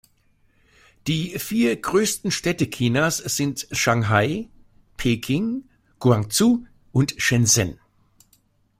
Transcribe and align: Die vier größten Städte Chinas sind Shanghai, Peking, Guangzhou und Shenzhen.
Die 1.05 1.37
vier 1.37 1.79
größten 1.79 2.31
Städte 2.31 2.65
Chinas 2.71 3.19
sind 3.19 3.67
Shanghai, 3.71 4.49
Peking, 4.97 5.65
Guangzhou 5.99 6.65
und 6.91 7.13
Shenzhen. 7.21 7.79